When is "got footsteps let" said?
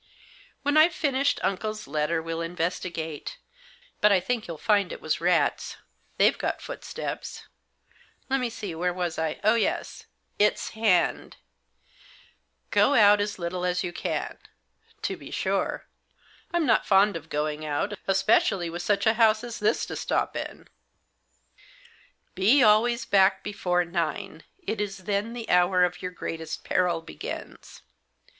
6.39-8.39